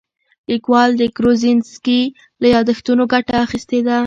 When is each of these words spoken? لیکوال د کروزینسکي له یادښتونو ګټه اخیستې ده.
لیکوال 0.51 0.89
د 0.97 1.03
کروزینسکي 1.17 2.01
له 2.41 2.47
یادښتونو 2.55 3.03
ګټه 3.13 3.35
اخیستې 3.45 3.79
ده. 3.87 3.97